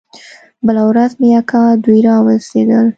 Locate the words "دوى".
1.83-1.99